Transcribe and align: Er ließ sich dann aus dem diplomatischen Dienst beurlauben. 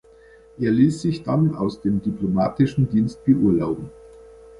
Er 0.59 0.71
ließ 0.71 0.99
sich 1.03 1.21
dann 1.21 1.53
aus 1.53 1.81
dem 1.81 2.01
diplomatischen 2.01 2.89
Dienst 2.89 3.23
beurlauben. 3.23 3.91